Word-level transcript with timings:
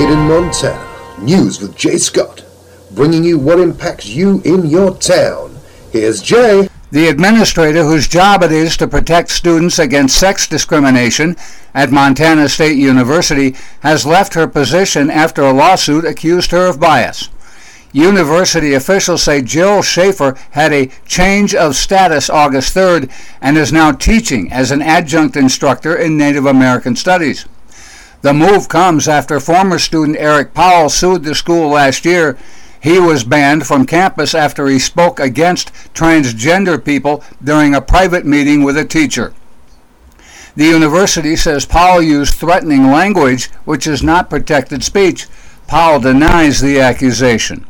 Made 0.00 0.12
in 0.12 0.28
Montana. 0.28 1.18
News 1.18 1.60
with 1.60 1.76
Jay 1.76 1.98
Scott. 1.98 2.42
Bringing 2.92 3.22
you 3.22 3.38
what 3.38 3.60
impacts 3.60 4.06
you 4.06 4.40
in 4.46 4.64
your 4.64 4.96
town. 4.96 5.58
Here's 5.92 6.22
Jay. 6.22 6.70
The 6.90 7.08
administrator 7.08 7.84
whose 7.84 8.08
job 8.08 8.42
it 8.42 8.50
is 8.50 8.78
to 8.78 8.88
protect 8.88 9.28
students 9.28 9.78
against 9.78 10.18
sex 10.18 10.46
discrimination 10.46 11.36
at 11.74 11.90
Montana 11.90 12.48
State 12.48 12.78
University 12.78 13.54
has 13.80 14.06
left 14.06 14.32
her 14.32 14.48
position 14.48 15.10
after 15.10 15.42
a 15.42 15.52
lawsuit 15.52 16.06
accused 16.06 16.52
her 16.52 16.66
of 16.66 16.80
bias. 16.80 17.28
University 17.92 18.72
officials 18.72 19.22
say 19.22 19.42
Jill 19.42 19.82
Schaefer 19.82 20.34
had 20.52 20.72
a 20.72 20.90
change 21.04 21.54
of 21.54 21.76
status 21.76 22.30
August 22.30 22.74
3rd 22.74 23.10
and 23.42 23.58
is 23.58 23.70
now 23.70 23.92
teaching 23.92 24.50
as 24.50 24.70
an 24.70 24.80
adjunct 24.80 25.36
instructor 25.36 25.94
in 25.94 26.16
Native 26.16 26.46
American 26.46 26.96
Studies. 26.96 27.44
The 28.22 28.34
move 28.34 28.68
comes 28.68 29.08
after 29.08 29.40
former 29.40 29.78
student 29.78 30.18
Eric 30.18 30.52
Powell 30.54 30.88
sued 30.88 31.24
the 31.24 31.34
school 31.34 31.70
last 31.70 32.04
year 32.04 32.36
he 32.80 32.98
was 32.98 33.24
banned 33.24 33.66
from 33.66 33.86
campus 33.86 34.34
after 34.34 34.66
he 34.66 34.78
spoke 34.78 35.20
against 35.20 35.72
transgender 35.92 36.82
people 36.82 37.22
during 37.44 37.74
a 37.74 37.82
private 37.82 38.24
meeting 38.24 38.62
with 38.62 38.76
a 38.76 38.86
teacher. 38.86 39.34
The 40.56 40.64
university 40.64 41.36
says 41.36 41.66
Powell 41.66 42.02
used 42.02 42.34
threatening 42.34 42.90
language, 42.90 43.46
which 43.64 43.86
is 43.86 44.02
not 44.02 44.30
protected 44.30 44.82
speech. 44.82 45.26
Powell 45.66 46.00
denies 46.00 46.60
the 46.60 46.80
accusation. 46.80 47.66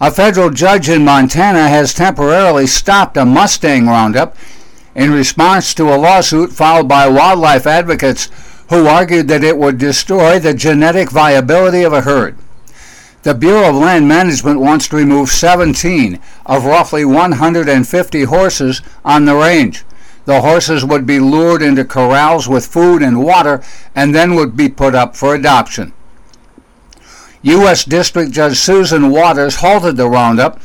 A 0.00 0.12
federal 0.12 0.50
judge 0.50 0.88
in 0.88 1.04
Montana 1.04 1.68
has 1.68 1.92
temporarily 1.92 2.66
stopped 2.66 3.16
a 3.16 3.24
Mustang 3.24 3.86
roundup 3.86 4.36
in 4.94 5.10
response 5.10 5.74
to 5.74 5.92
a 5.92 5.96
lawsuit 5.96 6.52
filed 6.52 6.86
by 6.86 7.08
wildlife 7.08 7.66
advocates 7.66 8.28
who 8.68 8.86
argued 8.86 9.28
that 9.28 9.44
it 9.44 9.56
would 9.56 9.78
destroy 9.78 10.38
the 10.38 10.54
genetic 10.54 11.10
viability 11.10 11.82
of 11.82 11.92
a 11.92 12.02
herd. 12.02 12.36
The 13.22 13.34
Bureau 13.34 13.70
of 13.70 13.76
Land 13.76 14.06
Management 14.06 14.60
wants 14.60 14.88
to 14.88 14.96
remove 14.96 15.30
17 15.30 16.20
of 16.46 16.64
roughly 16.64 17.04
150 17.04 18.22
horses 18.24 18.80
on 19.04 19.24
the 19.24 19.34
range. 19.34 19.84
The 20.24 20.42
horses 20.42 20.84
would 20.84 21.06
be 21.06 21.18
lured 21.18 21.62
into 21.62 21.84
corrals 21.84 22.48
with 22.48 22.66
food 22.66 23.02
and 23.02 23.24
water 23.24 23.62
and 23.94 24.14
then 24.14 24.34
would 24.34 24.56
be 24.56 24.68
put 24.68 24.94
up 24.94 25.16
for 25.16 25.34
adoption. 25.34 25.92
U.S. 27.42 27.84
District 27.84 28.30
Judge 28.30 28.58
Susan 28.58 29.10
Watters 29.10 29.56
halted 29.56 29.96
the 29.96 30.08
roundup 30.08 30.60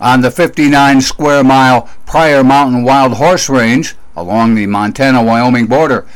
on 0.00 0.20
the 0.20 0.30
59 0.30 1.00
square 1.00 1.42
mile 1.42 1.88
Pryor 2.06 2.44
Mountain 2.44 2.84
Wild 2.84 3.14
Horse 3.14 3.48
Range 3.48 3.94
along 4.16 4.54
the 4.54 4.66
Montana 4.66 5.22
Wyoming 5.22 5.66
border. 5.66 6.06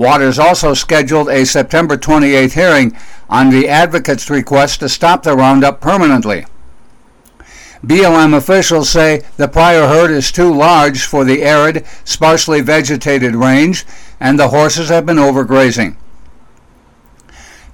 Watters 0.00 0.38
also 0.38 0.72
scheduled 0.72 1.28
a 1.28 1.44
September 1.44 1.94
28th 1.94 2.54
hearing 2.54 2.96
on 3.28 3.50
the 3.50 3.68
advocate's 3.68 4.30
request 4.30 4.80
to 4.80 4.88
stop 4.88 5.24
the 5.24 5.36
roundup 5.36 5.82
permanently. 5.82 6.46
BLM 7.84 8.34
officials 8.34 8.88
say 8.88 9.24
the 9.36 9.46
Pryor 9.46 9.88
herd 9.88 10.10
is 10.10 10.32
too 10.32 10.54
large 10.54 11.02
for 11.02 11.26
the 11.26 11.42
arid, 11.42 11.84
sparsely 12.02 12.62
vegetated 12.62 13.34
range, 13.34 13.84
and 14.18 14.38
the 14.38 14.48
horses 14.48 14.88
have 14.88 15.04
been 15.04 15.18
overgrazing. 15.18 15.96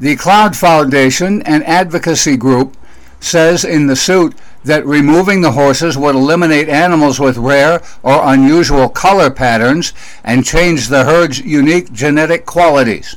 The 0.00 0.16
Cloud 0.16 0.56
Foundation, 0.56 1.42
an 1.42 1.62
advocacy 1.62 2.36
group, 2.36 2.76
says 3.20 3.64
in 3.64 3.86
the 3.86 3.96
suit 3.96 4.34
that 4.64 4.84
removing 4.84 5.40
the 5.40 5.52
horses 5.52 5.96
would 5.96 6.14
eliminate 6.14 6.68
animals 6.68 7.20
with 7.20 7.36
rare 7.36 7.80
or 8.02 8.20
unusual 8.24 8.88
color 8.88 9.30
patterns 9.30 9.92
and 10.24 10.44
change 10.44 10.88
the 10.88 11.04
herd's 11.04 11.40
unique 11.40 11.92
genetic 11.92 12.46
qualities. 12.46 13.16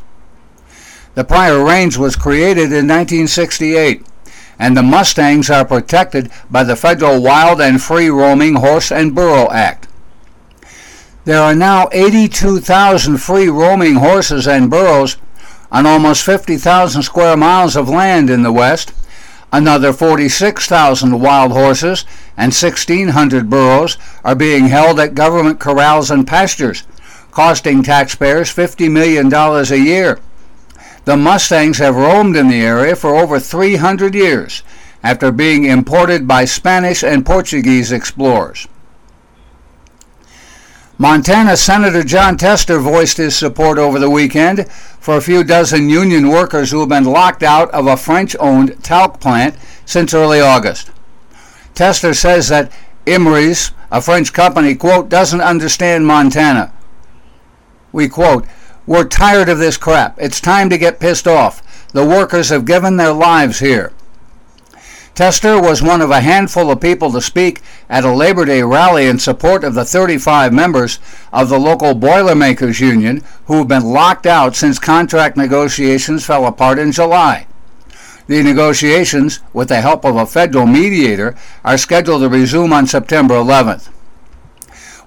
The 1.16 1.23
Pryor 1.23 1.64
Range 1.64 1.98
was 1.98 2.15
created 2.15 2.71
in 2.71 2.87
1968, 2.87 4.05
and 4.60 4.77
the 4.77 4.83
Mustangs 4.83 5.49
are 5.49 5.65
protected 5.65 6.31
by 6.52 6.64
the 6.64 6.76
federal 6.76 7.21
Wild 7.21 7.60
and 7.60 7.81
Free 7.81 8.10
Roaming 8.10 8.55
Horse 8.55 8.92
and 8.92 9.16
Burro 9.16 9.49
Act. 9.49 9.87
There 11.26 11.42
are 11.42 11.55
now 11.55 11.89
82,000 11.92 13.17
free 13.17 13.49
roaming 13.49 13.95
horses 13.95 14.48
and 14.48 14.70
burros 14.70 15.17
on 15.71 15.86
almost 15.86 16.23
50,000 16.23 17.04
square 17.04 17.37
miles 17.37 17.76
of 17.76 17.89
land 17.89 18.30
in 18.30 18.42
the 18.43 18.52
West 18.52 18.93
Another 19.52 19.93
46,000 19.93 21.20
wild 21.20 21.52
horses 21.52 22.05
and 22.37 22.54
1,600 22.54 23.49
burros 23.49 23.98
are 24.23 24.36
being 24.36 24.67
held 24.67 24.99
at 24.99 25.15
government 25.15 25.60
corrals 25.60 26.11
and 26.11 26.27
pastures, 26.27 26.83
costing 27.32 27.82
taxpayers 27.82 28.54
$50 28.54 28.92
million 28.92 29.33
a 29.33 29.76
year. 29.76 30.20
The 31.05 31.17
Mustangs 31.17 31.80
have 31.80 31.95
roamed 31.95 32.36
in 32.36 32.48
the 32.49 32.61
area 32.61 32.95
for 32.95 33.15
over 33.15 33.39
300 33.39 34.14
years 34.14 34.61
after 35.02 35.32
being 35.32 35.66
imported 35.66 36.27
by 36.27 36.45
Spanish 36.45 37.04
and 37.04 37.26
Portuguese 37.26 37.92
explorers. 37.92 38.67
Montana 41.02 41.55
Senator 41.55 42.04
Jon 42.04 42.36
Tester 42.36 42.77
voiced 42.77 43.15
his 43.15 43.33
support 43.33 43.77
over 43.77 43.99
the 43.99 44.10
weekend 44.10 44.70
for 44.99 45.15
a 45.15 45.21
few 45.21 45.45
dozen 45.45 45.89
union 45.89 46.27
workers 46.27 46.71
who 46.71 46.82
have 46.82 46.89
been 46.89 47.05
locked 47.05 47.42
out 47.42 47.71
of 47.71 47.87
a 47.87 47.95
French 47.95 48.36
owned 48.37 48.83
talc 48.83 49.21
plant 49.21 49.55
since 49.86 50.14
early 50.14 50.42
August. 50.42 50.92
Tester 51.73 52.14
says 52.14 52.49
that 52.49 52.73
Imerys, 53.05 53.71
a 53.89 54.02
French 54.02 54.33
company, 54.33 54.76
quote, 54.76 55.08
doesn't 55.08 55.39
understand 55.39 56.05
Montana. 56.05 56.73
We 57.93 58.10
quote, 58.10 58.45
We're 58.86 59.08
tired 59.08 59.48
of 59.48 59.58
this 59.58 59.77
crap. 59.77 60.17
It's 60.20 60.42
time 60.42 60.70
to 60.70 60.77
get 60.77 60.99
pissed 60.99 61.30
off. 61.30 61.87
The 61.93 62.05
workers 62.05 62.49
have 62.49 62.66
given 62.66 62.98
their 62.98 63.14
lives 63.14 63.60
here. 63.60 63.93
Tester 65.19 65.61
was 65.61 65.83
one 65.83 65.99
of 65.99 66.11
a 66.11 66.21
handful 66.21 66.71
of 66.71 66.80
people 66.80 67.11
to 67.11 67.19
speak 67.19 67.61
at 67.89 68.05
a 68.05 68.13
Labor 68.13 68.45
Day 68.45 68.61
rally 68.61 69.05
in 69.05 69.19
support 69.19 69.65
of 69.65 69.73
the 69.73 69.83
35 69.83 70.53
members 70.53 70.97
of 71.33 71.49
the 71.49 71.59
local 71.59 71.93
Boilermakers 71.93 72.80
Union 72.80 73.21
who 73.47 73.55
have 73.55 73.67
been 73.67 73.83
locked 73.83 74.25
out 74.25 74.55
since 74.55 74.80
contract 74.80 75.35
negotiations 75.35 76.25
fell 76.25 76.45
apart 76.45 76.80
in 76.80 76.93
July. 76.93 77.47
The 78.27 78.41
negotiations, 78.41 79.41
with 79.52 79.67
the 79.67 79.81
help 79.81 80.05
of 80.05 80.15
a 80.15 80.25
federal 80.25 80.65
mediator, 80.65 81.36
are 81.65 81.77
scheduled 81.77 82.21
to 82.21 82.30
resume 82.30 82.71
on 82.71 82.87
September 82.87 83.33
11th. 83.33 83.89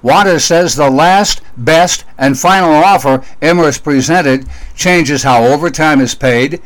Waters 0.03 0.45
says 0.45 0.75
the 0.75 0.91
last, 0.91 1.41
best, 1.57 2.05
and 2.19 2.39
final 2.39 2.75
offer 2.75 3.25
Imerys 3.41 3.83
presented 3.83 4.47
changes 4.75 5.23
how 5.23 5.45
overtime 5.45 6.03
is 6.03 6.15
paid, 6.15 6.61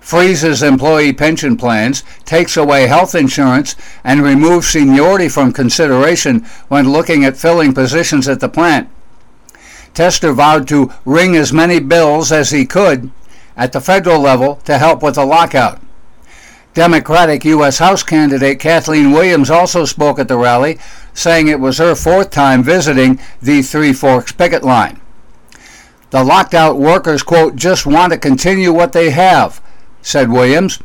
freezes 0.00 0.62
employee 0.62 1.12
pension 1.12 1.56
plans, 1.56 2.02
takes 2.24 2.56
away 2.56 2.86
health 2.86 3.14
insurance, 3.14 3.76
and 4.04 4.22
removes 4.22 4.68
seniority 4.68 5.28
from 5.28 5.52
consideration 5.52 6.40
when 6.68 6.90
looking 6.90 7.24
at 7.24 7.36
filling 7.36 7.74
positions 7.74 8.28
at 8.28 8.40
the 8.40 8.48
plant. 8.48 8.88
Tester 9.94 10.32
vowed 10.32 10.68
to 10.68 10.92
ring 11.04 11.36
as 11.36 11.52
many 11.52 11.80
bills 11.80 12.30
as 12.30 12.50
he 12.50 12.64
could 12.64 13.10
at 13.56 13.72
the 13.72 13.80
federal 13.80 14.20
level 14.20 14.56
to 14.64 14.78
help 14.78 15.02
with 15.02 15.16
the 15.16 15.26
lockout. 15.26 15.80
Democratic 16.74 17.44
U.S. 17.44 17.78
House 17.78 18.04
candidate 18.04 18.60
Kathleen 18.60 19.10
Williams 19.10 19.50
also 19.50 19.84
spoke 19.84 20.20
at 20.20 20.28
the 20.28 20.36
rally, 20.36 20.78
saying 21.12 21.48
it 21.48 21.58
was 21.58 21.78
her 21.78 21.96
fourth 21.96 22.30
time 22.30 22.62
visiting 22.62 23.18
the 23.42 23.62
Three 23.62 23.92
Forks 23.92 24.30
picket 24.30 24.62
line. 24.62 25.00
The 26.10 26.22
locked 26.22 26.54
out 26.54 26.78
workers, 26.78 27.24
quote, 27.24 27.56
just 27.56 27.84
want 27.84 28.12
to 28.12 28.18
continue 28.18 28.72
what 28.72 28.92
they 28.92 29.10
have, 29.10 29.60
said 30.08 30.30
Williams. 30.30 30.78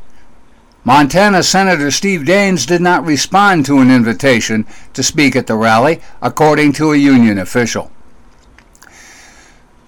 Montana 0.83 1.43
Senator 1.43 1.91
Steve 1.91 2.23
Daines 2.23 2.67
did 2.67 2.81
not 2.81 3.05
respond 3.05 3.65
to 3.65 3.79
an 3.79 3.89
invitation 3.89 4.65
to 4.91 5.01
speak 5.01 5.33
at 5.37 5.47
the 5.47 5.55
rally, 5.55 6.01
according 6.21 6.73
to 6.73 6.91
a 6.91 6.97
union 6.97 7.37
official. 7.37 7.89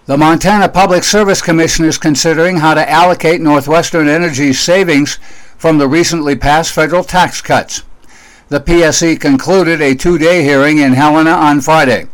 The 0.06 0.18
Montana 0.18 0.70
Public 0.70 1.04
Service 1.04 1.42
Commission 1.42 1.84
is 1.84 1.98
considering 1.98 2.58
how 2.58 2.76
to 2.76 2.90
allocate 2.90 3.42
Northwestern 3.42 4.08
Energy's 4.08 4.62
savings 4.62 5.20
from 5.58 5.80
the 5.80 5.88
recently 5.90 6.38
passed 6.38 6.72
federal 6.72 7.04
tax 7.04 7.42
cuts. 7.42 7.84
The 8.48 8.62
PSC 8.62 9.20
concluded 9.20 9.82
a 9.82 9.96
two 9.96 10.18
day 10.18 10.44
hearing 10.44 10.78
in 10.78 10.94
Helena 10.94 11.32
on 11.32 11.60
Friday. 11.60 12.08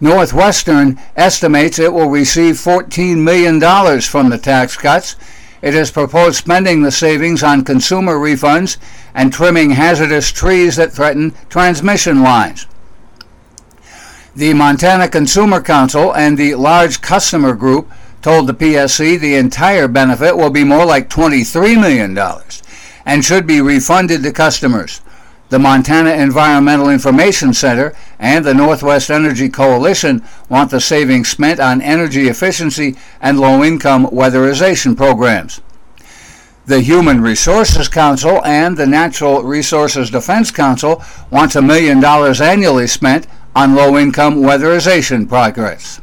Northwestern 0.00 0.98
estimates 1.14 1.78
it 1.78 1.92
will 1.92 2.10
receive 2.10 2.56
$14 2.56 3.18
million 3.18 3.60
from 4.00 4.28
the 4.28 4.38
tax 4.38 4.76
cuts 4.76 5.14
it 5.62 5.74
has 5.74 5.90
proposed 5.90 6.36
spending 6.36 6.82
the 6.82 6.90
savings 6.90 7.42
on 7.42 7.64
consumer 7.64 8.16
refunds 8.16 8.76
and 9.14 9.32
trimming 9.32 9.70
hazardous 9.70 10.30
trees 10.30 10.76
that 10.76 10.92
threaten 10.92 11.32
transmission 11.48 12.22
lines. 12.22 12.66
The 14.34 14.52
Montana 14.52 15.08
Consumer 15.08 15.62
Counsel 15.62 16.14
and 16.14 16.36
the 16.36 16.54
large 16.56 17.00
customer 17.00 17.54
group 17.54 17.90
told 18.20 18.46
the 18.46 18.54
PSC 18.54 19.18
the 19.18 19.36
entire 19.36 19.88
benefit 19.88 20.36
will 20.36 20.50
be 20.50 20.64
more 20.64 20.84
like 20.84 21.08
$23 21.08 21.80
million 21.80 22.18
and 23.06 23.24
should 23.24 23.46
be 23.46 23.60
refunded 23.60 24.22
to 24.22 24.32
customers. 24.32 25.00
The 25.48 25.58
Montana 25.60 26.10
Environmental 26.10 26.88
Information 26.88 27.54
Center 27.54 27.94
and 28.18 28.44
the 28.44 28.54
Northwest 28.54 29.10
Energy 29.10 29.48
Coalition 29.48 30.24
want 30.48 30.72
the 30.72 30.80
savings 30.80 31.28
spent 31.28 31.60
on 31.60 31.80
energy 31.80 32.26
efficiency 32.26 32.96
and 33.20 33.38
low 33.38 33.62
income 33.62 34.08
weatherization 34.08 34.96
programs. 34.96 35.60
The 36.66 36.80
Human 36.80 37.20
Resources 37.20 37.88
Council 37.88 38.44
and 38.44 38.76
the 38.76 38.88
Natural 38.88 39.44
Resources 39.44 40.10
Defense 40.10 40.50
Council 40.50 41.00
want 41.30 41.54
a 41.54 41.62
million 41.62 42.00
dollars 42.00 42.40
annually 42.40 42.88
spent 42.88 43.28
on 43.54 43.76
low 43.76 43.96
income 43.96 44.42
weatherization 44.42 45.28
progress. 45.28 46.00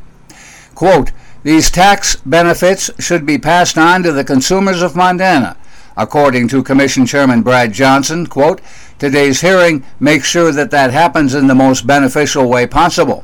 Quote, 0.73 1.11
these 1.43 1.69
tax 1.69 2.15
benefits 2.25 2.89
should 2.97 3.25
be 3.25 3.37
passed 3.37 3.77
on 3.77 4.03
to 4.03 4.13
the 4.13 4.23
consumers 4.23 4.81
of 4.81 4.95
Montana. 4.95 5.57
According 5.95 6.47
to 6.49 6.63
Commission 6.63 7.05
Chairman 7.05 7.43
Brad 7.43 7.71
Johnson, 7.71 8.25
quote, 8.27 8.61
today's 8.97 9.41
hearing 9.41 9.83
makes 9.99 10.27
sure 10.27 10.51
that 10.51 10.71
that 10.71 10.91
happens 10.91 11.35
in 11.35 11.47
the 11.47 11.55
most 11.55 11.85
beneficial 11.85 12.49
way 12.49 12.65
possible. 12.65 13.23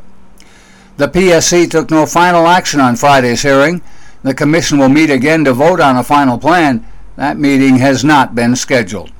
The 0.97 1.07
PSC 1.07 1.71
took 1.71 1.89
no 1.89 2.05
final 2.05 2.47
action 2.47 2.79
on 2.79 2.95
Friday's 2.95 3.41
hearing. 3.41 3.81
The 4.21 4.33
Commission 4.33 4.77
will 4.77 4.89
meet 4.89 5.09
again 5.09 5.45
to 5.45 5.53
vote 5.53 5.79
on 5.79 5.95
a 5.97 6.03
final 6.03 6.37
plan 6.37 6.85
that 7.15 7.37
meeting 7.37 7.77
has 7.77 8.03
not 8.03 8.35
been 8.35 8.55
scheduled. 8.55 9.11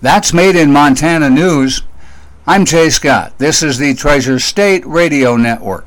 That's 0.00 0.32
Made 0.32 0.56
in 0.56 0.72
Montana 0.72 1.30
News. 1.30 1.82
I'm 2.46 2.64
Jay 2.64 2.90
Scott. 2.90 3.38
This 3.38 3.62
is 3.62 3.78
the 3.78 3.94
Treasure 3.94 4.38
State 4.38 4.84
Radio 4.86 5.36
Network. 5.36 5.86